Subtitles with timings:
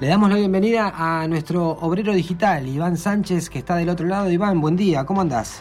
[0.00, 4.30] Le damos la bienvenida a nuestro obrero digital, Iván Sánchez, que está del otro lado.
[4.30, 5.60] Iván, buen día, ¿cómo andás?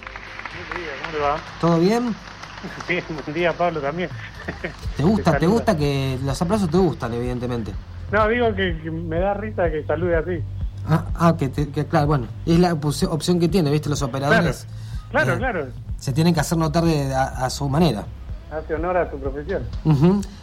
[0.69, 1.37] Buen día, ¿cómo le va?
[1.59, 2.15] ¿Todo bien?
[2.89, 4.09] Bien, buen día Pablo también.
[4.95, 7.71] ¿Te gusta, te, gusta que los aplausos te gustan, evidentemente?
[8.11, 10.44] No, digo que, que me da risa que salude así.
[10.88, 13.90] Ah, ah, que, te- que claro, bueno, es la opci- opción que tiene, ¿viste?
[13.90, 14.66] Los operadores
[15.12, 15.68] Claro, eh, claro.
[15.98, 18.06] se tienen que hacer notar de- a, a su manera.
[18.52, 19.63] Hace honor a su profesión.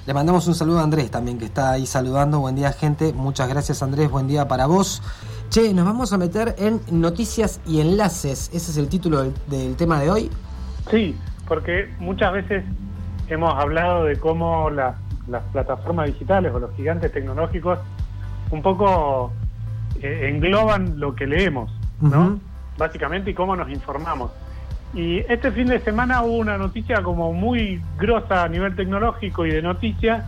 [0.07, 2.38] Le mandamos un saludo a Andrés también, que está ahí saludando.
[2.41, 3.12] Buen día, gente.
[3.14, 4.11] Muchas gracias, Andrés.
[4.11, 5.02] Buen día para vos.
[5.48, 8.51] Che, nos vamos a meter en noticias y enlaces.
[8.52, 10.30] Ese es el título del, del tema de hoy.
[10.91, 11.16] Sí,
[11.48, 12.62] porque muchas veces
[13.29, 14.96] hemos hablado de cómo la-
[15.27, 17.79] las plataformas digitales o los gigantes tecnológicos
[18.51, 19.32] un poco
[20.02, 21.71] eh, engloban lo que leemos,
[22.02, 22.38] ¿no?
[22.77, 24.30] Básicamente, y cómo nos informamos.
[24.95, 29.51] Y este fin de semana hubo una noticia como muy grosa a nivel tecnológico y
[29.51, 30.25] de noticias.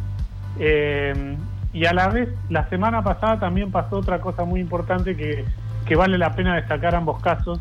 [0.59, 1.37] eh,
[1.73, 5.45] y a la vez, la semana pasada también pasó otra cosa muy importante que,
[5.85, 7.61] que vale la pena destacar ambos casos,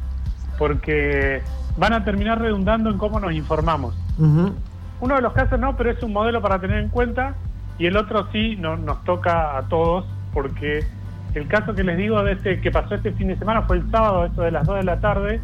[0.57, 1.41] porque
[1.77, 3.93] van a terminar redundando en cómo nos informamos.
[5.01, 7.33] Uno de los casos no, pero es un modelo para tener en cuenta,
[7.77, 10.85] y el otro sí no- nos toca a todos, porque
[11.33, 13.91] el caso que les digo de este que pasó este fin de semana fue el
[13.91, 15.41] sábado, eso de las 2 de la tarde.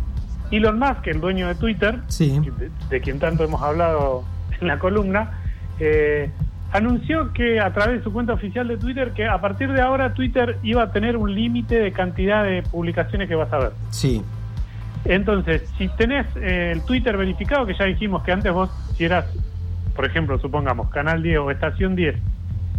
[0.52, 2.39] Elon Musk, el dueño de Twitter, Sí.
[2.39, 4.23] de, de quien tanto hemos hablado
[4.61, 5.31] en la columna,
[5.80, 6.30] eh,
[6.73, 10.13] anunció que a través de su cuenta oficial de Twitter que a partir de ahora
[10.13, 13.72] Twitter iba a tener un límite de cantidad de publicaciones que vas a ver.
[13.89, 14.22] Sí.
[15.05, 19.25] Entonces, si tenés eh, el Twitter verificado, que ya dijimos que antes vos, si eras,
[19.95, 22.16] por ejemplo, supongamos, Canal 10 o Estación 10,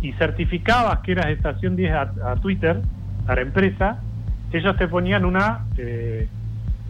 [0.03, 2.01] y certificabas que eras Estación 10 a,
[2.33, 2.81] a Twitter,
[3.27, 4.01] a la empresa,
[4.53, 6.29] ellos te ponían una eh,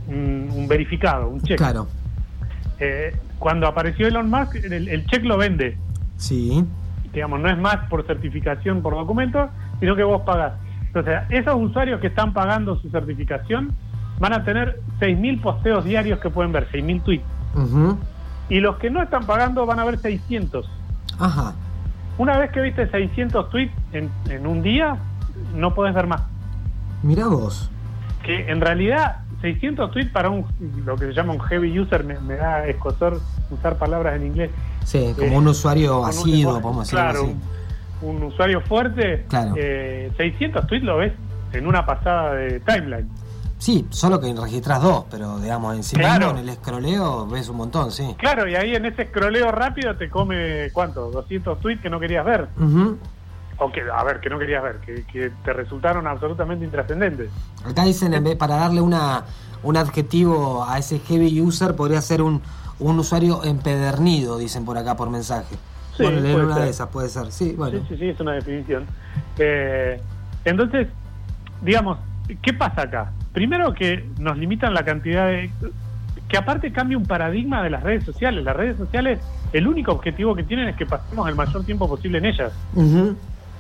[0.09, 1.59] un, un verificado, un check.
[1.59, 1.89] Claro.
[2.79, 5.77] Eh, cuando apareció Elon Musk, el, el check lo vende.
[6.17, 6.65] Sí.
[7.13, 9.49] Digamos, no es más por certificación por documento,
[9.81, 10.55] sino que vos pagás.
[10.87, 13.73] Entonces, esos usuarios que están pagando su certificación
[14.19, 17.25] van a tener 6.000 posteos diarios que pueden ver, 6.000 tweets.
[18.49, 20.69] Y los que no están pagando van a ver 600.
[21.19, 21.55] Ajá.
[22.19, 24.97] Una vez que viste 600 tweets en, en un día,
[25.55, 26.23] no podés ver más.
[27.03, 27.71] Mirá vos.
[28.23, 30.47] Que en realidad 600 tweets para un
[30.87, 33.21] lo que se llama un heavy user, me, me da escosor
[33.51, 34.51] usar palabras en inglés.
[34.85, 37.37] Sí, como Eh, un usuario asiduo, podemos decirlo Claro, así.
[38.03, 39.27] un, un usuario fuerte.
[39.29, 39.55] Claro.
[39.57, 41.13] eh, 600 tweets lo ves
[41.53, 43.09] en una pasada de timeline.
[43.59, 46.27] Sí, solo que registras dos, pero digamos, en sí Claro.
[46.27, 48.17] mismo, en el escroleo, ves un montón, sí.
[48.19, 51.11] Claro, y ahí en ese scrolleo rápido te come, ¿cuánto?
[51.13, 52.49] 200 tweets que no querías ver.
[52.59, 52.99] Ujú.
[53.65, 57.31] O que, a ver, que no querías ver, que, que te resultaron absolutamente intrascendentes.
[57.65, 59.25] Acá dicen, en vez, para darle una,
[59.63, 62.43] un adjetivo a ese heavy user, podría ser un,
[62.81, 65.55] un usuario empedernido, dicen por acá por mensaje.
[65.97, 66.65] Sí, bueno, leer una ser.
[66.65, 67.31] de esas puede ser.
[67.31, 67.79] Sí, bueno.
[67.79, 68.85] Sí, sí, sí, es una definición.
[69.39, 70.01] Eh,
[70.45, 70.89] entonces,
[71.61, 71.99] digamos,
[72.41, 73.13] ¿qué pasa acá?
[73.33, 75.53] Primero que nos limitan la cantidad de...
[76.29, 78.43] Que aparte cambia un paradigma de las redes sociales.
[78.43, 79.21] Las redes sociales,
[79.53, 82.53] el único objetivo que tienen es que pasemos el mayor tiempo posible en ellas.
[82.75, 83.15] Ujú.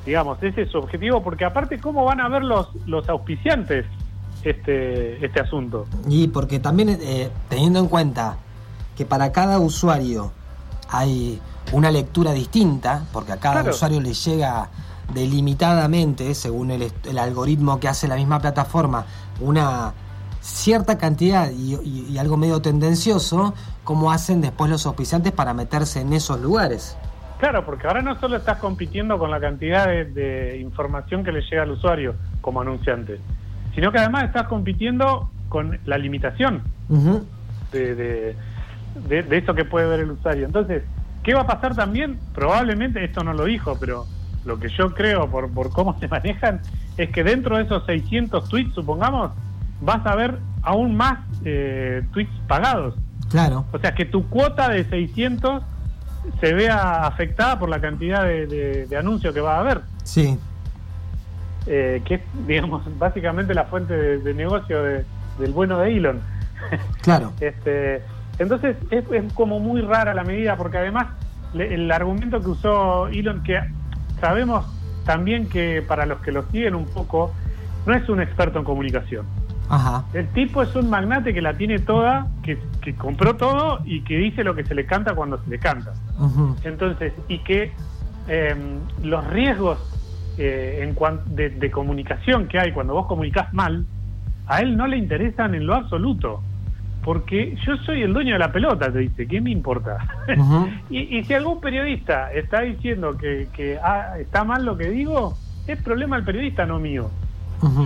[0.04, 3.86] Digamos, ese es su objetivo, porque aparte, ¿cómo van a ver los, los auspiciantes
[4.42, 5.86] este, este asunto?
[6.08, 8.36] Y porque también, eh, teniendo en cuenta
[8.96, 10.32] que para cada usuario
[10.90, 11.40] hay
[11.72, 13.70] una lectura distinta, porque a cada Claro.
[13.74, 14.68] usuario le llega
[15.14, 19.06] delimitadamente, según el, el algoritmo que hace la misma plataforma,
[19.40, 19.92] una
[20.40, 26.00] cierta cantidad y, y- y algo medio tendencioso, cómo hacen después los auspiciantes para meterse
[26.00, 26.96] en esos lugares.
[27.42, 31.40] Claro, porque ahora no solo estás compitiendo con la cantidad de, de información que le
[31.40, 33.18] llega al usuario como anunciante,
[33.74, 36.62] sino que además estás compitiendo con la limitación
[37.72, 40.46] de, de- de eso que puede ver el usuario.
[40.46, 40.84] Entonces,
[41.24, 42.16] ¿qué va a pasar también?
[42.32, 44.06] Probablemente, esto no lo dijo, pero
[44.44, 46.60] lo que yo creo por, por cómo se manejan
[46.96, 49.32] es que dentro de esos 600 tweets, supongamos,
[49.80, 52.94] vas a ver aún más eh, tweets pagados.
[53.32, 53.64] Claro.
[53.72, 55.64] O sea, que tu cuota de 600
[56.40, 60.38] se vea afectada por la cantidad de, de- de anuncios que va a haber, Sí.
[61.66, 65.04] eh, que es, digamos, básicamente la fuente de, de negocio de-
[65.38, 66.20] del bueno de Elon.
[67.02, 67.32] Claro.
[67.40, 68.02] este,
[68.38, 71.06] entonces, es, es como muy rara la medida, porque además
[71.54, 73.60] le- el argumento que usó Elon, que
[74.20, 74.64] sabemos
[75.04, 77.32] también que para los que lo siguen un poco,
[77.86, 79.26] no es un experto en comunicación.
[79.68, 80.04] Ajá.
[80.12, 84.16] El tipo es un magnate que la tiene toda, que, que compró todo y que
[84.18, 85.92] dice lo que se le canta cuando se le canta.
[86.64, 87.74] Entonces, y que
[88.26, 88.54] eh,
[89.02, 89.78] los riesgos
[90.36, 93.86] eh, en cuan- de, de comunicación que hay cuando vos comunicás mal,
[94.46, 96.44] a él no le interesan en lo absoluto.
[97.04, 99.98] Porque yo soy el dueño de la pelota, te dice, ¿qué me importa?
[100.88, 105.38] Y, y si algún periodista está diciendo que, que ah, está mal lo que digo,
[105.66, 107.10] es problema del periodista, no mío.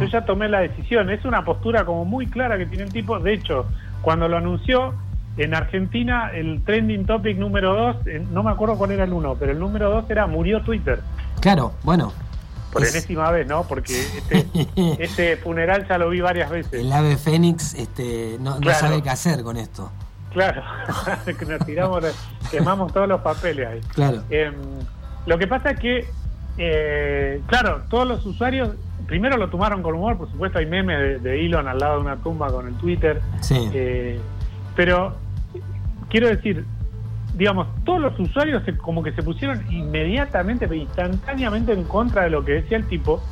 [0.00, 1.08] Yo ya tomé la decisión.
[1.10, 3.18] Es una postura como muy clara que tiene el tipo.
[3.18, 3.70] De hecho,
[4.02, 4.94] cuando lo anunció,
[5.36, 7.96] en Argentina el trending topic número dos,
[8.30, 11.00] no me acuerdo cuál era el uno, pero el número dos era murió Twitter.
[11.40, 12.12] Claro, bueno.
[12.72, 13.62] Por enésima vez, ¿no?
[13.64, 14.46] Porque este,
[15.02, 16.74] este, funeral ya lo vi varias veces.
[16.74, 19.90] El ave Fénix este, no, sabe qué hacer con esto.
[20.32, 20.62] Claro,
[21.48, 22.04] nos tiramos,
[22.50, 23.80] quemamos todos los papeles ahí.
[23.94, 24.22] Claro.
[24.28, 24.54] Em,
[25.24, 26.06] lo que pasa es que,
[26.58, 28.70] eh, claro, todos los usuarios
[29.06, 32.16] primero lo tomaron con humor, por supuesto hay memes de, Elon al lado de una
[32.16, 33.22] tumba con el Twitter.
[33.40, 33.70] Sí.
[33.72, 34.20] Eh,
[34.74, 35.14] pero
[36.08, 36.64] quiero decir,
[37.34, 42.52] digamos, todos los usuarios como que se pusieron inmediatamente, instantáneamente en contra de lo que
[42.52, 43.22] decía el tipo.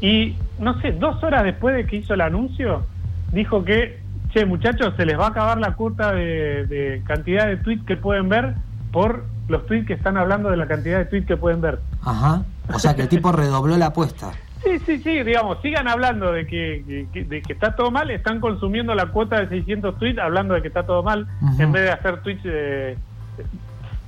[0.00, 2.84] Y no sé, dos horas después de que hizo el anuncio,
[3.32, 4.00] dijo que,
[4.32, 7.96] che, muchachos, se les va a acabar la cuota de, de cantidad de tweets que
[7.96, 8.54] pueden ver
[8.92, 11.80] por los tweets que están hablando de la cantidad de tweets que pueden ver.
[12.02, 12.44] Ajá.
[12.72, 14.32] O sea que el tipo redobló la apuesta.
[14.66, 18.96] Sí, sí, sí, digamos, sigan hablando de que, de que está todo mal, están consumiendo
[18.96, 22.20] la cuota de 600 tweets hablando de que está todo mal, en vez de hacer
[22.22, 22.96] tweets, eh,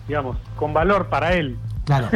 [0.08, 1.56] digamos, con valor para él.
[1.84, 2.08] Claro.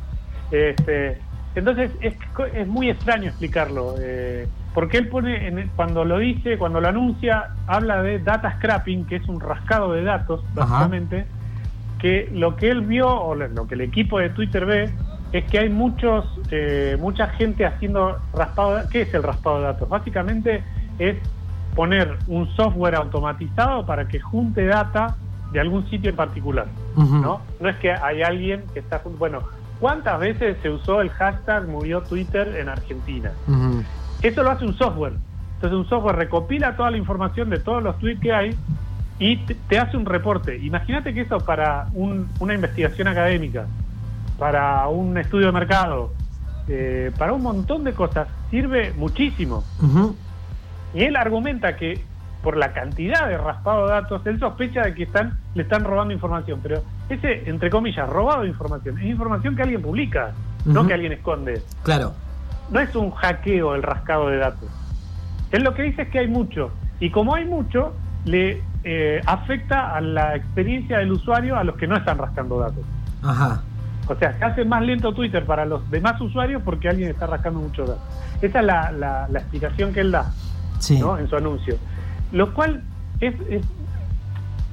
[0.52, 1.18] este,
[1.56, 2.14] entonces es,
[2.54, 8.00] es muy extraño explicarlo, eh, porque él pone, cuando lo dice, cuando lo anuncia, habla
[8.00, 11.26] de data scrapping, que es un rascado de datos, básicamente,
[11.98, 14.92] que lo que él vio, o lo que el equipo de Twitter ve,
[15.32, 18.88] es que hay muchos, eh, mucha gente haciendo raspado.
[18.90, 19.88] ¿Qué es el raspado de datos?
[19.88, 20.62] Básicamente
[20.98, 21.16] es
[21.74, 25.16] poner un software automatizado para que junte data
[25.52, 26.66] de algún sitio en particular,
[26.96, 27.40] ¿no?
[27.60, 29.42] No es que hay alguien que está bueno.
[29.80, 33.30] ¿Cuántas veces se usó el hashtag murió Twitter en Argentina?
[34.22, 35.14] Eso lo hace un software.
[35.54, 38.54] Entonces un software recopila toda la información de todos los tweets que hay
[39.18, 40.58] y te, hace un reporte.
[40.58, 43.66] Imagínate que eso para una investigación académica
[44.38, 46.12] para un estudio de mercado,
[46.68, 49.64] eh, para un montón de cosas, sirve muchísimo.
[50.94, 52.04] Y él argumenta que
[52.42, 56.14] por la cantidad de raspado de datos, él sospecha de que están, le están robando
[56.14, 60.32] información, pero ese, entre comillas, robado de información, es información que alguien publica,
[60.64, 61.62] no que alguien esconde.
[61.82, 62.14] Claro.
[62.70, 64.68] No es un hackeo el rascado de datos.
[65.50, 66.70] Él lo que dice es que hay mucho,
[67.00, 67.94] y como hay mucho,
[68.24, 72.84] le eh, afecta a la experiencia del usuario a los que no están rascando datos.
[73.22, 73.62] Ajá.
[74.08, 77.60] O sea, se hace más lento Twitter para los demás usuarios porque alguien está rascando
[77.60, 78.02] mucho datos.
[78.40, 80.32] Esa es la, la, explicación que él da
[80.88, 81.76] en su anuncio.
[82.32, 82.82] Lo cual
[83.20, 83.34] es,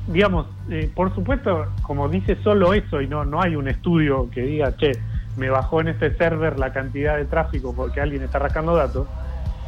[0.08, 4.42] digamos, eh, por supuesto, como dice solo eso y no, no hay un estudio que
[4.42, 4.92] diga, che,
[5.38, 9.08] me bajó en este server la cantidad de tráfico porque alguien está rascando datos.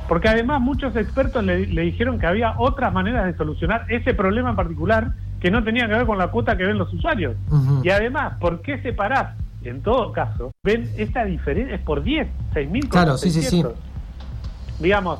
[0.08, 4.56] Porque además muchos expertos le, dijeron que había otras maneras de solucionar ese problema en
[4.56, 5.12] particular
[5.42, 7.36] que no tenía que ver con la cuota que ven los usuarios.
[7.84, 9.36] Y además, ¿por qué separar
[9.68, 13.64] en todo caso, ven esta diferencia, es por 10, 6 mil Claro, sí, sí, sí.
[14.80, 15.20] Digamos,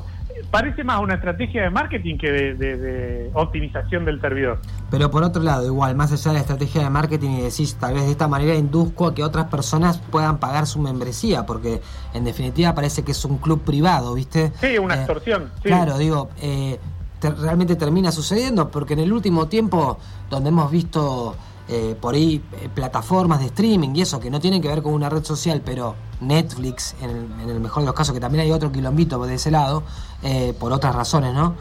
[0.50, 4.60] parece más una estrategia de marketing que de, optimización del servidor.
[4.90, 7.94] Pero por otro lado, igual, más allá de la estrategia de marketing y decís, tal
[7.94, 11.80] vez de esta manera induzco a que otras personas puedan pagar su membresía, porque
[12.14, 14.52] en definitiva parece que es un club privado, ¿viste?
[14.60, 15.50] Sí, una eh, extorsión.
[15.62, 16.78] Claro, digo, eh,
[17.20, 19.98] realmente termina sucediendo, porque en el último tiempo,
[20.30, 21.36] donde hemos visto
[21.70, 24.94] eh, por ahí eh, plataformas de streaming y eso que no tienen que ver con
[24.94, 27.10] una red social, pero Netflix, en
[27.46, 29.82] el, mejor de los casos, que también hay otro quilombito de ese lado,
[30.22, 31.56] eh, por otras razones, ¿no?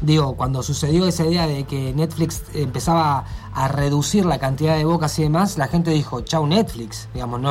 [0.00, 5.18] digo, cuando sucedió esa idea de que Netflix empezaba a reducir la cantidad de bocas
[5.18, 7.50] y demás, la gente dijo, chau Netflix, digamos, ¿no?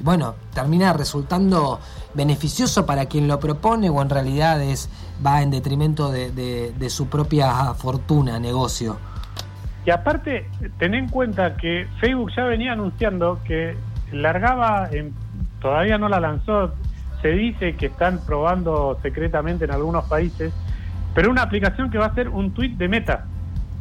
[0.00, 1.80] bueno, termina resultando
[2.14, 4.88] beneficioso para quien lo propone o en realidad es,
[5.24, 9.11] va en detrimento de su propia fortuna, negocio.
[9.84, 10.48] Y aparte,
[10.78, 13.76] ten en cuenta que Facebook ya venía anunciando que
[14.12, 15.12] largaba, en,
[15.60, 16.72] todavía no la lanzó,
[17.20, 20.52] se dice que están probando secretamente en algunos países,
[21.14, 23.26] pero una aplicación que va a ser un tweet de Meta.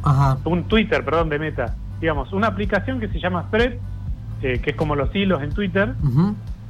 [0.03, 0.37] Ajá.
[0.45, 1.75] Un Twitter, perdón, de Meta.
[1.99, 3.73] Digamos, una aplicación que se llama Thread,
[4.41, 5.93] eh, que es como los hilos en Twitter,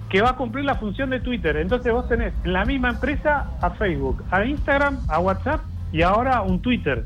[0.09, 1.55] que va a cumplir la función de Twitter.
[1.55, 5.61] Entonces vos tenés en la misma empresa a Facebook, a Instagram, a WhatsApp
[5.93, 7.05] y ahora un Twitter.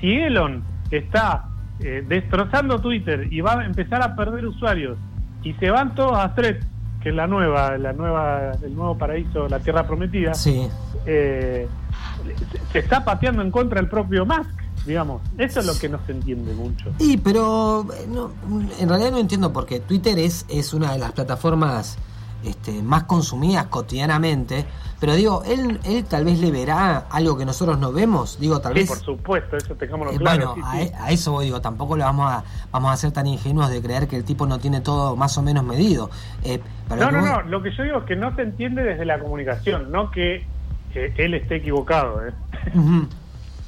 [0.00, 1.44] Si Elon está
[1.80, 4.98] eh, destrozando Twitter y va a empezar a perder usuarios
[5.42, 6.56] y se van todos a Thread,
[7.02, 10.68] que es la nueva, la nueva, el nuevo paraíso, la tierra prometida, sí.
[11.04, 11.68] Eh,
[12.72, 14.50] se está pateando en contra del propio Musk,
[14.86, 15.22] digamos.
[15.38, 16.92] Eso es lo que no se entiende mucho.
[16.98, 18.32] Y pero no,
[18.80, 21.98] en realidad no entiendo porque Twitter es, es una de las plataformas
[22.46, 24.64] este, más consumidas cotidianamente.
[24.98, 28.38] Pero digo, él, él tal vez le verá algo que nosotros no vemos.
[28.40, 28.88] Digo, tal Sí, vez.
[28.88, 30.54] por supuesto, eso tengámoslo Eh, claro.
[30.54, 30.90] bueno, sí, a, sí.
[30.90, 33.82] e- a eso voy, digo, tampoco le vamos a, vamos a ser tan ingenuos de
[33.82, 36.10] creer que el tipo no tiene todo más o menos medido.
[36.44, 39.04] Eh, pero No, no, no, lo que yo digo es que no se entiende desde
[39.04, 40.46] la comunicación, no que
[40.94, 42.26] él esté equivocado.
[42.26, 42.32] ¿eh?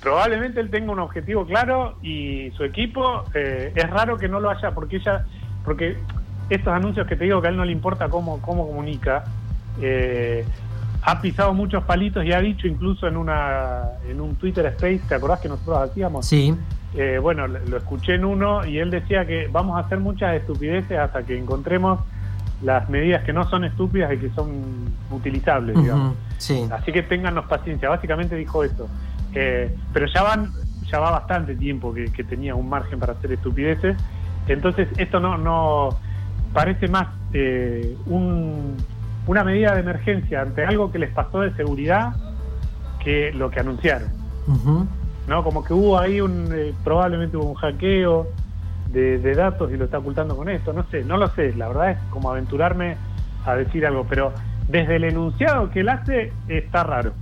[0.01, 4.49] Probablemente él tenga un objetivo claro y su equipo eh, es raro que no lo
[4.49, 5.25] haya, porque ella,
[5.65, 5.99] porque
[6.49, 9.25] estos anuncios que te digo que a él no le importa cómo, cómo comunica,
[9.81, 10.45] eh,
[11.03, 15.15] ha pisado muchos palitos y ha dicho incluso en una en un Twitter Space, ¿te
[15.15, 16.27] acordás que nosotros hacíamos?
[16.27, 16.55] Sí,
[16.95, 20.99] Eh, bueno, lo escuché en uno y él decía que vamos a hacer muchas estupideces
[20.99, 22.01] hasta que encontremos
[22.63, 24.49] las medidas que no son estúpidas y que son
[25.11, 26.15] utilizables, digamos.
[26.39, 26.67] sí.
[26.73, 27.89] Así que téngannos paciencia.
[27.89, 28.89] Básicamente dijo eso.
[29.35, 30.51] Eh, pero ya van,
[30.91, 33.97] ya va bastante tiempo que, que tenía un margen para hacer estupideces.
[34.49, 35.91] Entonces esto no, no
[36.53, 38.77] parece más eh, un-
[39.27, 42.13] una medida de emergencia ante algo que les pasó de seguridad
[43.01, 44.09] que lo que anunciaron.
[45.27, 45.45] ¿no?
[45.45, 48.29] Como que hubo ahí un, eh, probablemente hubo un hackeo
[48.91, 51.69] de, de datos y lo está ocultando con esto, no sé, no lo sé, la
[51.69, 52.97] verdad es como aventurarme
[53.45, 54.33] a decir algo, pero
[54.69, 57.13] desde el enunciado que él hace está raro,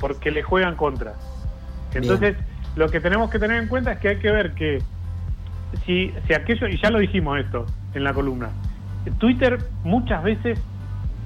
[0.00, 1.12] porque le juegan contra.
[1.94, 2.36] Entonces,
[2.74, 4.78] lo que tenemos que tener en cuenta es que hay que ver que
[5.86, 8.50] si, si aquello, y ya lo dijimos esto en la columna,
[9.18, 10.58] Twitter muchas veces,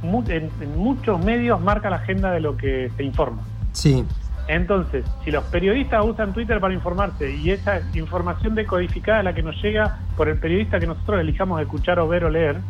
[0.02, 3.42] mu- en- en muchos medios marca la agenda de lo que se informa.
[3.72, 4.04] Sí,
[4.46, 9.42] Entonces, si los periodistas usan Twitter para informarse y esa información decodificada es la que
[9.42, 12.60] nos llega por el periodista que nosotros elijamos escuchar o ver o leer,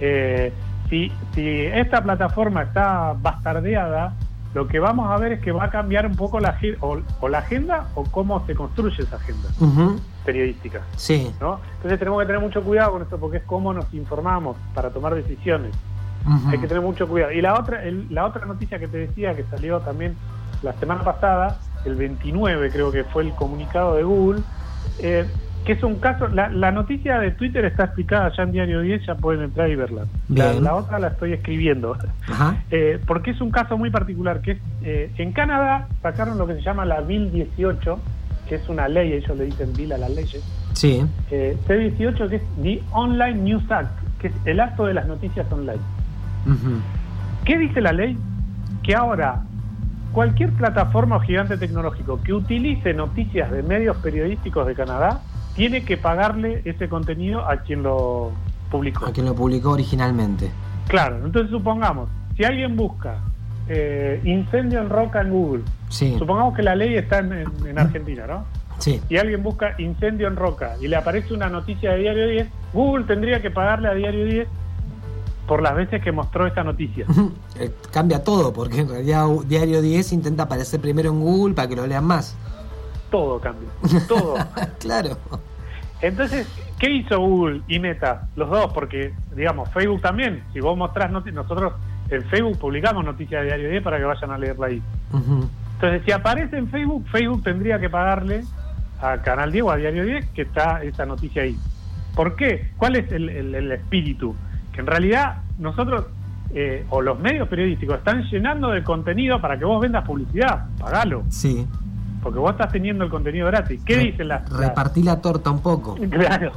[0.00, 0.54] eh,
[0.88, 4.14] si, si esta plataforma está bastardeada,
[4.54, 7.28] lo que vamos a ver es que va a cambiar un poco la, o, o
[7.28, 9.48] la agenda o cómo se construye esa agenda.
[9.60, 10.80] Ujú, periodística.
[10.96, 11.30] sí.
[11.40, 11.60] ¿no?
[11.76, 15.14] Entonces tenemos que tener mucho cuidado con esto porque es cómo nos informamos para tomar
[15.14, 15.72] decisiones.
[16.48, 17.32] Hay que tener mucho cuidado.
[17.32, 20.14] Y la otra, el- la otra noticia que te decía que salió también
[20.62, 24.40] la semana pasada, el 29 creo que fue el comunicado de Google,
[25.00, 25.26] eh,
[25.64, 29.04] que es un caso, la, la noticia de Twitter está explicada ya en Diario 10,
[29.06, 30.06] ya pueden entrar y verla.
[30.28, 31.96] La, otra la estoy escribiendo.
[32.28, 32.56] Ajá.
[32.70, 36.54] Eh, porque es un caso muy particular, que es, eh, en Canadá sacaron lo que
[36.54, 37.98] se llama la Bill 18,
[38.52, 40.42] que es una ley, ellos le dicen Bill a las leyes,
[40.74, 41.02] Sí.
[41.30, 45.50] eh, C18 que es The Online News Act, que es el acto de las noticias
[45.50, 45.80] online.
[47.46, 48.18] ¿Qué dice la ley?
[48.82, 49.40] Que ahora
[50.12, 55.22] cualquier plataforma o gigante tecnológico que utilice noticias de medios periodísticos de Canadá
[55.56, 58.32] tiene que pagarle ese contenido a quien lo
[58.70, 59.06] publicó.
[59.06, 60.50] A quien lo publicó originalmente.
[60.88, 63.16] Claro, entonces supongamos, si alguien busca
[63.74, 66.14] eh, incendio en roca en Google, Sí.
[66.18, 68.44] supongamos que la ley está en, en- en Argentina, ¿no?
[68.78, 69.00] Sí.
[69.08, 73.04] Y alguien busca incendio en roca y le aparece una noticia de Diario 10, Google
[73.04, 74.48] tendría que pagarle a Diario 10
[75.46, 77.06] por las veces que mostró esta noticia.
[77.58, 81.76] Eh, Cambia todo, porque en realidad Diario 10 intenta aparecer primero en Google para que
[81.76, 82.34] lo lean más.
[83.10, 83.68] Todo cambia,
[84.08, 84.34] todo.
[84.80, 85.18] claro.
[86.00, 86.48] Entonces,
[86.78, 88.26] ¿qué hizo Google y Meta?
[88.36, 90.42] Los dos, porque, digamos, Facebook también.
[90.54, 91.74] Si vos mostrás noticias, nosotros
[92.16, 94.82] en Facebook publicamos noticias de Diario 10 para que vayan a leerla ahí.
[95.12, 98.44] Entonces, si aparece en Facebook, Facebook tendría que pagarle
[99.00, 101.56] a Canal 10 o a Diario 10 que está esa noticia ahí.
[102.14, 102.70] ¿Por qué?
[102.76, 104.36] ¿Cuál es el, el- el espíritu?
[104.72, 106.06] Que en realidad nosotros,
[106.54, 110.66] eh, o los medios periodísticos, están llenando de contenido para que vos vendas publicidad.
[110.78, 111.66] Pagalo, Sí.
[112.22, 113.80] porque vos estás teniendo el contenido gratis.
[113.84, 115.96] ¿Qué Re- dicen las, las- Repartí la torta un poco.
[116.10, 116.52] Claro.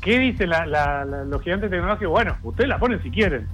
[0.00, 2.10] ¿Qué dicen la- la- la- los gigantes tecnológicos?
[2.12, 3.46] Bueno, ustedes la ponen si quieren,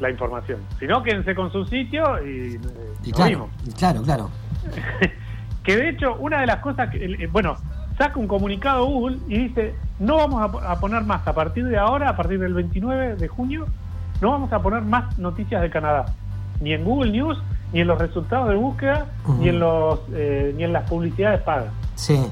[0.00, 0.60] La información.
[0.78, 2.60] Si no, quédense con su sitio y, eh,
[3.04, 3.48] Y nos claro, vimos.
[3.66, 4.30] y claro, claro.
[5.64, 7.56] que de hecho, una de las cosas que, eh, bueno,
[7.98, 11.64] saca un comunicado Google y dice, no vamos a, po- a poner más, a partir
[11.66, 13.66] de ahora, a partir del 29 de junio,
[14.20, 16.06] no vamos a poner más noticias de Canadá.
[16.60, 17.36] Ni en Google News,
[17.72, 19.06] ni en los resultados de búsqueda,
[19.40, 21.72] ni en los eh, ni en las publicidades pagas.
[21.96, 22.24] Sí.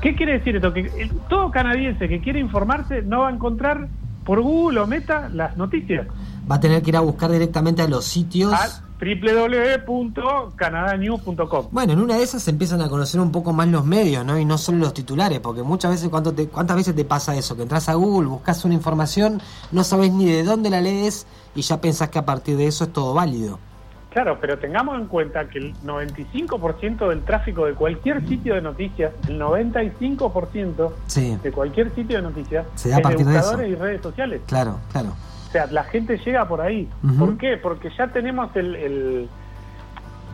[0.00, 0.72] ¿Qué quiere decir esto?
[0.72, 3.88] Que el- todo canadiense que quiere informarse no va a encontrar
[4.24, 6.06] por Google o Meta las noticias.
[6.50, 8.52] Va a tener que ir a buscar directamente a los sitios.
[8.52, 8.68] A
[9.02, 11.66] www.canadanews.com.
[11.70, 14.38] Bueno, en una de esas se empiezan a conocer un poco más los medios, ¿no?
[14.38, 17.56] Y no solo los titulares, porque muchas veces, ¿cuánto te- ¿cuántas veces te pasa eso?
[17.56, 19.40] Que entras a Google, buscas una información,
[19.72, 22.84] no sabes ni de dónde la lees y ya pensás que a partir de eso
[22.84, 23.58] es todo válido.
[24.12, 29.12] Claro, pero tengamos en cuenta que el 95% del tráfico de cualquier sitio de noticias,
[29.28, 33.62] el 95% Sí, de cualquier sitio de noticias, Se da a es partir de eso.
[33.62, 34.42] y redes sociales.
[34.46, 35.10] claro, claro.
[35.48, 36.88] O sea, la gente llega por ahí.
[37.18, 37.56] ¿Por qué?
[37.58, 39.28] Porque ya tenemos el, el-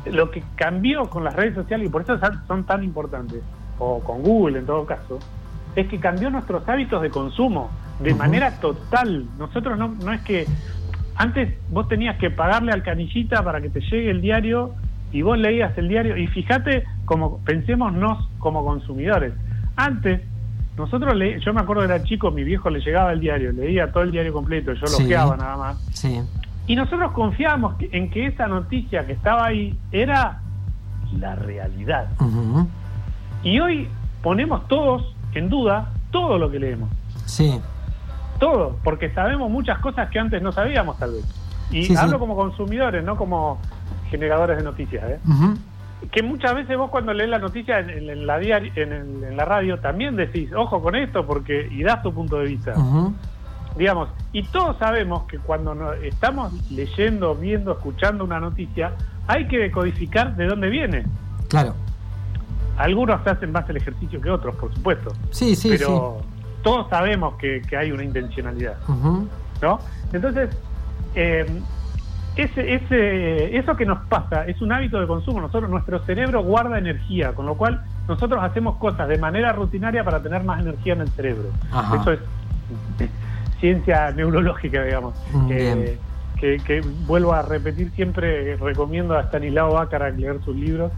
[0.06, 3.42] lo que cambió con las redes sociales y por eso son- tan importantes,
[3.78, 5.18] o con Google en todo caso,
[5.74, 7.68] es que cambió nuestros hábitos de consumo
[8.00, 9.26] de manera total.
[9.38, 10.46] Nosotros no, no es que
[11.18, 14.74] antes vos tenías que pagarle al canillita para que te llegue el diario
[15.10, 19.34] y vos leías el diario y fíjate como pensémonos como consumidores.
[19.74, 20.22] Antes
[20.76, 24.04] nosotros le, yo me acuerdo era chico, mi viejo le llegaba el diario, leía todo
[24.04, 25.78] el diario completo, yo lo quedaba nada más.
[25.92, 26.20] Sí.
[26.68, 30.40] Y nosotros confiábamos en que esa noticia que estaba ahí era
[31.18, 32.06] la realidad.
[33.42, 33.88] Y hoy
[34.22, 36.90] ponemos todos en duda todo lo que leemos.
[37.26, 37.60] Sí.
[38.38, 41.24] Todo, porque sabemos muchas cosas que antes no sabíamos tal vez.
[41.70, 43.58] Y hablo como consumidores, no como
[44.10, 45.04] generadores de noticias.
[45.10, 45.20] ¿eh?
[46.10, 50.50] Que muchas veces vos cuando lees la noticia en, la en, la radio también decís,
[50.54, 52.74] ojo con esto, porque y das tu punto de vista.
[53.76, 58.92] Digamos, y todos sabemos que cuando estamos leyendo, viendo, escuchando una noticia,
[59.26, 61.04] hay que decodificar de dónde viene.
[61.48, 61.74] Claro.
[62.76, 65.12] Algunos hacen más el ejercicio que otros, por supuesto.
[65.30, 66.22] Sí, sí, pero
[66.68, 68.76] todos sabemos que, hay una intencionalidad.
[69.62, 69.78] ¿No?
[70.12, 70.50] Entonces,
[71.14, 71.46] eh,
[72.36, 75.40] ese, ese, eso que nos pasa es un hábito de consumo.
[75.40, 80.22] Nosotros, nuestro cerebro guarda energía, con lo cual nosotros hacemos cosas de manera rutinaria para
[80.22, 81.48] tener más energía en el cerebro.
[82.00, 82.20] Eso es
[83.60, 85.14] ciencia neurológica, digamos.
[85.50, 85.98] Eh,
[86.38, 90.92] que, vuelvo a repetir siempre, recomiendo a Stanislao Bácara leer sus libros,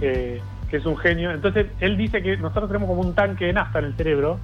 [0.00, 1.30] eh, que es un genio.
[1.30, 4.38] Entonces, él dice que nosotros tenemos como un tanque de nafta en el cerebro,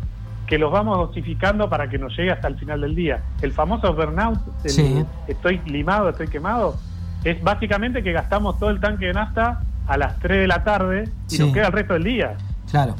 [0.47, 3.23] que los vamos dosificando para que nos llegue hasta el final del día.
[3.43, 6.77] El famoso burnout, estoy limado, estoy quemado,
[7.25, 11.09] es básicamente que gastamos todo el tanque de nafta a las 3 de la tarde
[11.31, 12.37] y nos queda el resto del día.
[12.71, 12.95] Claro.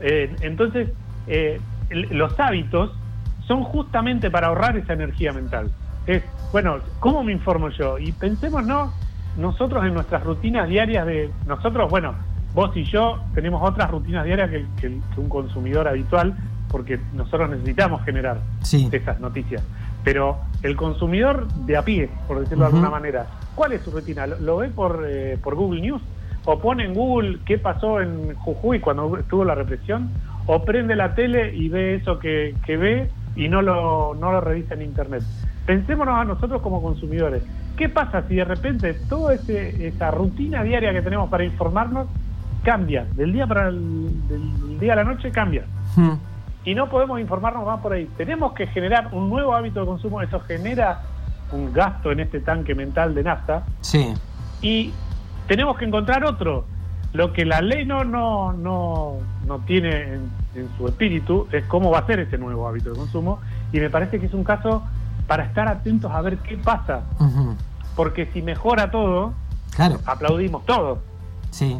[0.00, 0.88] Eh, entonces,
[1.26, 2.92] eh, los hábitos
[3.46, 5.70] son justamente para ahorrar esa energía mental.
[6.06, 7.98] Es, bueno, ¿cómo me informo yo?
[7.98, 8.92] Y pensemos, ¿no?
[9.36, 11.30] Nosotros en nuestras rutinas diarias de...
[11.46, 12.14] Nosotros, bueno,
[12.54, 16.36] vos y yo tenemos otras rutinas diarias que un consumidor habitual,
[16.70, 19.62] porque nosotros necesitamos generar esas noticias.
[20.04, 24.26] Pero el consumidor de a pie, por decirlo de alguna manera, ¿cuál es su rutina?
[24.26, 26.02] ¿Lo, ve por, eh, por Google News?
[26.46, 30.10] ¿O pone en Google qué pasó en Jujuy cuando estuvo la represión?
[30.46, 34.40] ¿O prende la tele y ve eso que, que ve y no lo, no lo
[34.40, 35.22] revisa en Internet?
[35.66, 37.42] Pensémonos a nosotros como consumidores.
[37.76, 42.08] ¿Qué pasa si de repente toda esa rutina diaria que tenemos para informarnos
[42.62, 43.06] cambia?
[43.14, 45.64] Del día para el del día a la noche cambia.
[45.94, 46.29] Hmm
[46.64, 48.08] y no podemos informarnos más por ahí.
[48.16, 51.02] Tenemos que generar un nuevo hábito de consumo, eso genera
[51.52, 53.64] un gasto en este tanque mental de nafta.
[53.80, 54.14] Sí.
[54.60, 54.92] Y
[55.48, 56.64] tenemos que encontrar otro.
[57.12, 60.14] Lo que la ley no, no, no, no tiene
[60.54, 63.40] en, su espíritu es cómo va a ser ese nuevo hábito de consumo.
[63.72, 64.82] Y me parece que es un caso
[65.26, 67.02] para estar atentos a ver qué pasa.
[67.96, 69.32] Porque si mejora todo,
[69.74, 69.98] claro.
[70.06, 71.02] aplaudimos todo.
[71.50, 71.78] Sí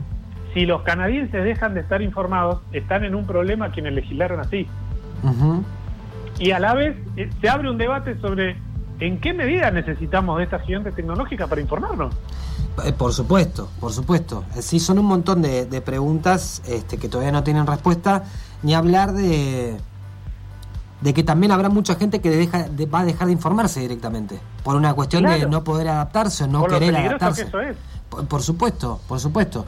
[0.54, 4.66] si los canadienses dejan de estar informados, están en un problema quienes legislaron así.
[6.38, 8.56] Y a la vez eh, se abre un debate sobre
[8.98, 12.14] en qué medida necesitamos de estas gigantes tecnológicas para informarnos.
[12.84, 14.44] Eh, por supuesto, por supuesto.
[14.56, 18.24] Eh, sí, son un montón de, preguntas este, que todavía no tienen respuesta,
[18.62, 19.76] ni hablar de,
[21.00, 24.76] de que también habrá mucha gente que deja, va a dejar de informarse directamente, por
[24.76, 27.46] una cuestión de no poder adaptarse o no querer adaptarse.
[28.28, 29.64] por supuesto, por supuesto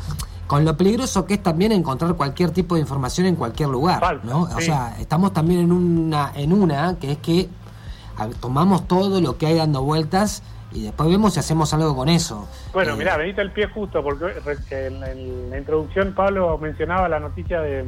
[0.52, 4.42] con lo peligroso que es también encontrar cualquier tipo de información en cualquier lugar, ¿no?
[4.42, 7.48] O sea, estamos también en una en una que es que
[8.38, 12.46] tomamos todo lo que hay dando vueltas y después vemos si hacemos algo con eso.
[12.74, 17.86] Bueno, mira, mirá, el pie justo, porque en, la introducción Pablo mencionaba la noticia de,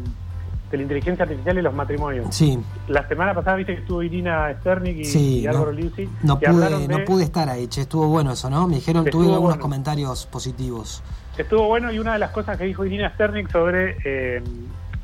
[0.73, 2.35] la inteligencia artificial y los matrimonios.
[2.35, 2.59] Sí.
[2.89, 5.81] La semana pasada viste que estuvo Irina Sternik y, Álvaro no,
[6.23, 8.67] No, pude, no pude estar ahí, che, estuvo bueno eso, ¿no?
[8.67, 11.03] Me dijeron, tuve algunos comentarios positivos.
[11.37, 14.43] Estuvo bueno y una de las cosas que dijo Irina Sternik sobre eh,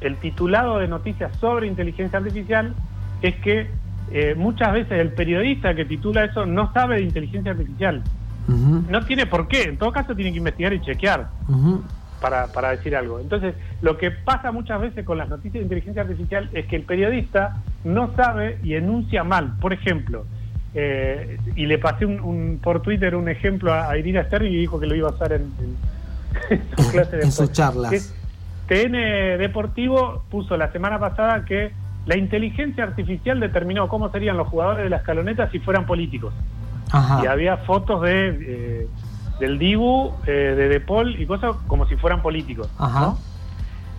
[0.01, 2.75] el titulado de noticias sobre inteligencia artificial
[3.21, 3.69] es que
[4.13, 8.03] eh, muchas veces el periodista que titula eso no sabe de inteligencia artificial.
[8.49, 11.29] No tiene por qué, en todo caso tiene que investigar y chequear
[12.21, 13.21] para, para decir algo.
[13.21, 16.83] Entonces, lo que pasa muchas veces con las noticias de inteligencia artificial es que el
[16.83, 19.57] periodista no sabe y enuncia mal.
[19.61, 20.27] Por ejemplo,
[20.75, 24.87] eh, y le pasé un, por Twitter un ejemplo a, Irina Sternik y dijo que
[24.87, 25.77] lo iba a usar en en
[27.31, 28.15] sus charlas.
[28.69, 28.93] TN
[29.39, 31.73] Deportivo puso la semana pasada que
[32.07, 36.33] la inteligencia artificial determinó cómo serían los jugadores de la escaloneta si fueran políticos.
[37.23, 38.89] Y había fotos de eh,
[39.39, 42.69] del Dibu, eh, de Depol y cosas como si fueran políticos.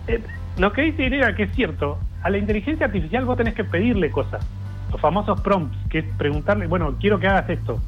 [0.06, 0.22] Eh,
[0.58, 4.10] lo que dice Irina que es cierto, a la inteligencia artificial vos tenés que pedirle
[4.10, 4.44] cosas,
[4.90, 7.80] los famosos prompts, que es preguntarle, bueno, quiero que hagas esto.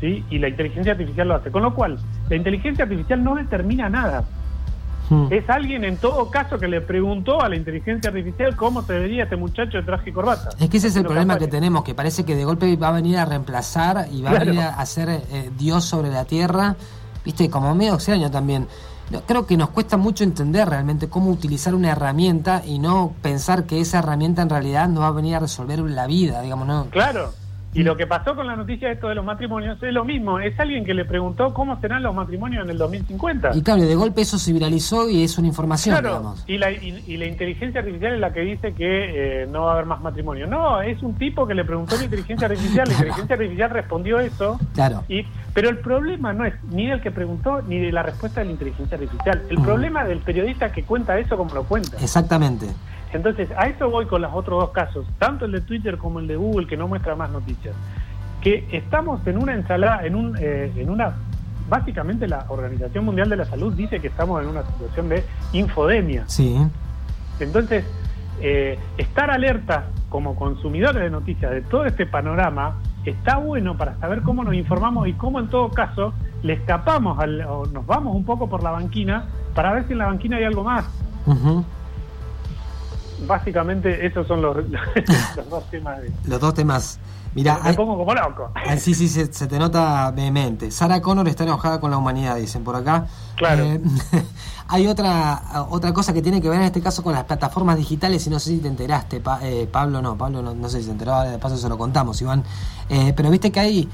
[0.00, 0.24] ¿sí?
[0.30, 1.50] y la inteligencia artificial lo hace.
[1.50, 4.24] Con lo cual, la inteligencia artificial no determina nada.
[5.10, 5.26] Hmm.
[5.30, 9.24] Es alguien en todo caso que le preguntó a la inteligencia artificial cómo se vería
[9.24, 10.50] este muchacho de traje y corbata.
[10.58, 12.92] Es que ese es el problema que tenemos, que parece que de golpe va a
[12.92, 16.76] venir a reemplazar y va a venir a ser eh, Dios sobre la tierra,
[17.24, 18.66] viste, como medio extraño también.
[19.26, 23.80] Creo que nos cuesta mucho entender realmente cómo utilizar una herramienta y no pensar que
[23.80, 26.86] esa herramienta en realidad nos va a venir a resolver la vida, digamos, ¿no?
[26.86, 27.32] Claro,
[27.74, 30.38] y lo que pasó con la noticia de esto de los matrimonios es lo mismo.
[30.38, 33.50] Es alguien que le preguntó cómo serán los matrimonios en el 2050.
[33.54, 37.16] Y claro, de golpe eso se viralizó y es una información, claro, Y la, y,
[37.16, 40.46] la inteligencia artificial es la que dice que eh, no va a haber más matrimonio.
[40.46, 42.86] No, es un tipo que le preguntó a la inteligencia artificial.
[42.86, 44.58] La inteligencia artificial respondió eso.
[44.74, 45.02] Claro.
[45.08, 48.46] Y, pero el problema no es ni del que preguntó ni de la respuesta de
[48.46, 49.42] la inteligencia artificial.
[49.50, 51.96] El problema es del periodista que cuenta eso como lo cuenta.
[52.00, 52.66] Exactamente.
[53.14, 56.26] Entonces, a eso voy con los otros dos casos, tanto el de Twitter como el
[56.26, 57.74] de Google, que no muestra más noticias.
[58.40, 61.14] Que estamos en una ensalada, en, un, eh, en una.
[61.68, 66.24] Básicamente, la Organización Mundial de la Salud dice que estamos en una situación de infodemia.
[66.26, 66.60] Sí.
[67.38, 67.84] Entonces,
[68.40, 74.22] eh, estar alerta como consumidores de noticias de todo este panorama está bueno para saber
[74.22, 78.24] cómo nos informamos y cómo, en todo caso, le escapamos al, o nos vamos un
[78.24, 80.84] poco por la banquina para ver si en la banquina hay algo más
[83.26, 84.56] básicamente esos son los,
[85.36, 86.00] los dos temas.
[86.26, 86.98] Los dos temas.
[87.34, 88.52] Mira, me pongo como loco.
[88.78, 90.70] Sí, sí, se, te nota vehemente.
[90.70, 93.06] Sara Connor está enojada con la humanidad, dicen por acá.
[93.36, 93.64] Claro.
[93.64, 93.80] Eh,
[94.68, 98.24] hay otra otra cosa que tiene que ver en este caso con las plataformas digitales
[98.28, 101.20] y no sé si te enteraste, eh, Pablo no, Pablo no, sé si se enteró,
[101.22, 102.44] de paso se lo contamos, Iván.
[102.88, 103.88] Eh, pero viste que hay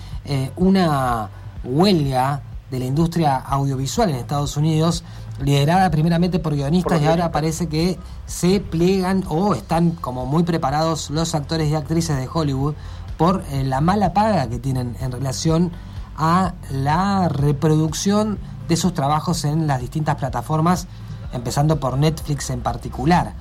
[0.56, 1.30] una
[1.64, 5.02] huelga de la industria audiovisual en Estados Unidos
[5.42, 11.11] liderada primeramente por guionistas y ahora parece que se pliegan o están como muy preparados
[11.11, 12.74] los actores y actrices de Hollywood
[13.16, 15.72] por eh, la mala paga que tienen en relación
[16.16, 20.87] a la reproducción de sus trabajos en las distintas plataformas,
[21.33, 23.35] empezando por Netflix en particular,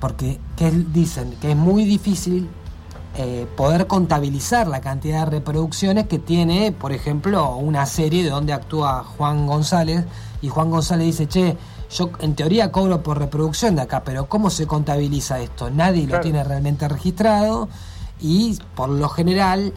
[0.00, 2.48] porque ¿qué dicen que es muy difícil
[3.16, 8.52] eh, poder contabilizar la cantidad de reproducciones que tiene, por ejemplo, una serie de donde
[8.52, 10.04] actúa Juan González
[10.44, 11.56] y Juan González dice, che,
[11.90, 15.70] yo en teoría cobro por reproducción de acá, pero ¿cómo se contabiliza esto?
[15.70, 17.70] Nadie lo tiene realmente registrado
[18.20, 19.72] y por lo general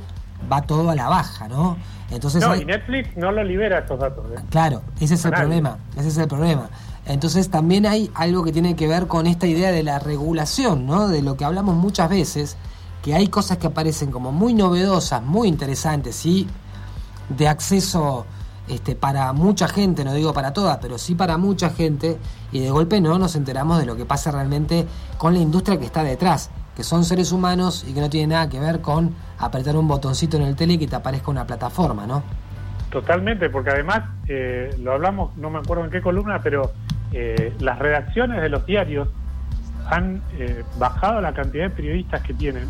[0.51, 1.77] va todo a la baja, ¿no?
[2.11, 4.25] Entonces no, y Netflix no lo libera estos datos.
[4.29, 4.41] ¿eh?
[4.49, 6.69] Claro, ese es el problema, ese es el problema.
[7.05, 11.07] Entonces también hay algo que tiene que ver con esta idea de la regulación, ¿no?
[11.07, 12.57] De lo que hablamos muchas veces,
[13.01, 16.45] que hay cosas que aparecen como muy novedosas, muy interesantes y
[17.29, 18.25] de acceso
[18.67, 22.17] este, para mucha gente, no digo para todas, pero sí para mucha gente,
[22.51, 24.85] y de golpe no nos enteramos de lo que pasa realmente
[25.17, 28.49] con la industria que está detrás, que son seres humanos y que no tiene nada
[28.49, 32.05] que ver con apretar un botoncito en el tele y que te aparezca una plataforma,
[32.05, 32.23] ¿no?
[32.89, 36.71] Totalmente, porque además, eh, lo hablamos, no me acuerdo en qué columna, pero
[37.11, 39.09] eh, las redacciones de los diarios
[39.89, 42.67] han eh, bajado la cantidad de periodistas que tienen,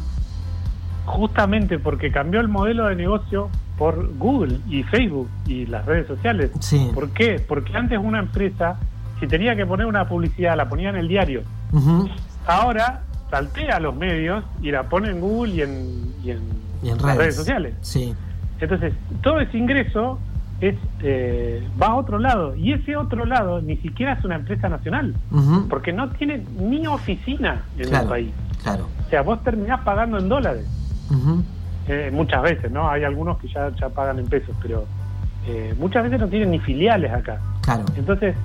[1.05, 6.51] justamente porque cambió el modelo de negocio por Google y Facebook y las redes sociales.
[6.93, 7.43] ¿Por qué?
[7.47, 8.77] Porque antes una empresa,
[9.19, 11.43] si tenía que poner una publicidad, la ponía en el diario.
[12.45, 17.17] Ahora saltea a los medios y la pone en Google y en, y en, las
[17.17, 17.75] redes sociales.
[17.81, 18.15] Sí.
[18.59, 20.17] Entonces, todo ese ingreso
[20.59, 24.67] es eh, va a otro lado y ese otro lado ni siquiera es una empresa
[24.67, 25.13] nacional
[25.69, 30.27] porque no tiene ni oficina en el país claro o sea vos terminás pagando en
[30.27, 30.65] dólares
[31.87, 32.89] eh, muchas veces, ¿no?
[32.89, 34.85] Hay algunos que ya, ya pagan en pesos, pero
[35.47, 37.39] eh, muchas veces no tienen ni filiales acá.
[37.61, 37.85] Claro.
[37.95, 38.35] Entonces,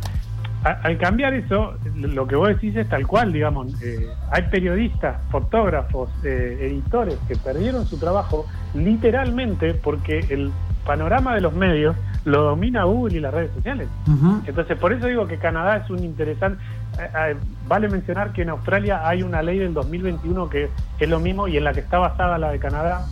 [0.62, 3.82] al cambiar eso, lo que vos decís es tal cual, digamos.
[3.82, 10.52] Eh, hay periodistas, fotógrafos, editores que perdieron su trabajo literalmente porque el
[10.86, 13.88] panorama de los medios lo domina Google y las redes sociales.
[14.46, 16.62] Entonces, por eso digo que Canadá es un interesante...
[17.66, 21.56] vale mencionar que en Australia hay una ley del 2021 que es lo mismo y
[21.56, 23.04] en la que está basada la de Canadá,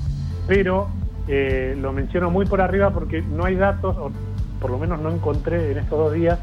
[0.47, 0.89] pero
[1.29, 4.11] eh, lo menciono muy por arriba porque no hay datos, o
[4.61, 6.39] por lo menos no encontré en estos dos días,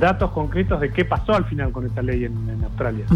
[0.00, 3.06] datos concretos de qué pasó al final con esta ley en, Australia.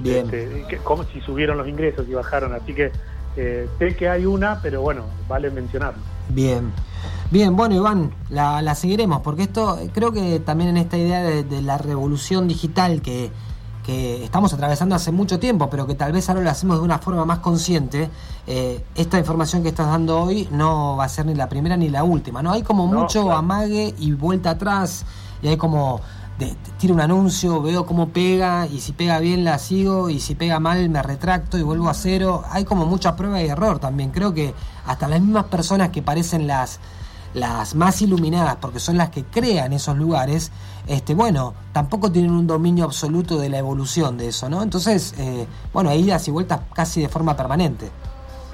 [0.00, 0.26] Bien.
[0.30, 2.90] Este, como si subieron los ingresos y bajaron, así que
[3.36, 6.02] eh, sé que hay una, pero bueno, vale mencionarlo.
[6.28, 6.72] Bien.
[7.30, 11.76] Bien, bueno Iván, la, seguiremos, porque esto creo que también en esta idea de la
[11.76, 13.30] revolución digital que,
[13.86, 16.98] que estamos atravesando hace mucho tiempo, pero que tal vez ahora lo hacemos de una
[16.98, 18.10] forma más consciente,
[18.48, 21.88] eh, esta información que estás dando hoy no va a ser ni la primera ni
[21.88, 22.50] la última, ¿no?
[22.50, 25.04] Hay como mucho amague y vuelta atrás,
[25.40, 26.00] y hay como,
[26.36, 30.34] de, tiro un anuncio, veo cómo pega, y si pega bien la sigo, y si
[30.34, 32.42] pega mal me retracto y vuelvo a cero.
[32.50, 34.10] Hay como mucha prueba y error también.
[34.10, 34.52] Creo que
[34.84, 36.80] hasta las mismas personas que parecen las
[37.36, 40.50] las más iluminadas, porque son las que crean esos lugares,
[40.86, 44.62] este, bueno, tampoco tienen un dominio absoluto de la evolución de eso, ¿no?
[44.62, 47.90] Entonces, eh, bueno, hay idas y vueltas casi de forma permanente.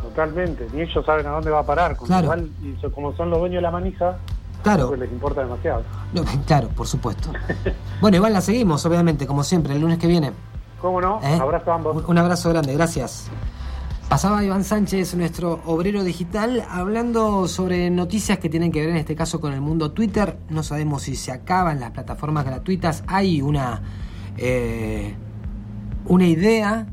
[0.03, 3.59] Totalmente, ni ellos saben a dónde va a parar, igual, y como son los dueños
[3.59, 4.19] de la manija,
[4.63, 4.89] Claro.
[4.89, 5.83] Pues les importa demasiado.
[6.47, 7.31] claro, por supuesto.
[8.01, 10.33] bueno, igual la seguimos, obviamente, como siempre, el lunes que viene.
[10.81, 11.21] ¿Cómo no?
[11.23, 11.39] ¿Eh?
[11.41, 12.05] Abrazo a ambos.
[12.07, 13.29] Un abrazo grande, gracias.
[14.13, 19.17] Pasaba Iván Sánchez, nuestro obrero digital, hablando sobre noticias que tienen que ver en este
[19.17, 20.37] caso con el mundo Twitter.
[20.51, 23.05] No sabemos si se acaban las plataformas gratuitas.
[23.07, 23.81] Hay una,
[24.37, 25.15] eh,
[26.05, 26.89] una idea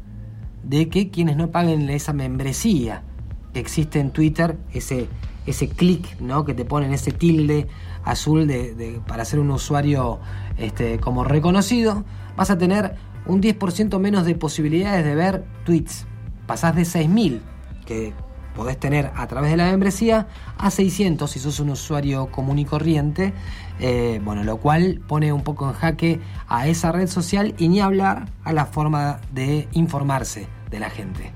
[0.63, 3.03] de que quienes no paguen esa membresía
[3.51, 5.09] que existe en Twitter, ese
[5.45, 6.45] ese clic ¿no?
[6.45, 7.67] que te ponen ese tilde
[8.05, 10.19] azul de, para ser un usuario
[10.57, 12.05] este, como reconocido,
[12.37, 16.05] vas a tener un 10% menos de posibilidades de ver tweets.
[16.49, 17.41] Pasás de 6.000
[17.85, 18.11] que
[18.55, 22.65] podés tener a través de la membresía a 600 si sos un usuario común y
[22.65, 23.35] corriente,
[23.79, 27.81] eh, bueno, lo cual pone un poco en jaque a esa red social y ni
[27.81, 31.33] hablar a la forma de informarse de la gente.